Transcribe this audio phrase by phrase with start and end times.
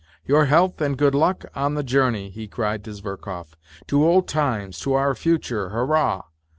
[0.27, 3.49] "Your health and good luck on the journey!" he cried to Zverkov.
[3.87, 6.23] "JTo old times, to our future, hurrah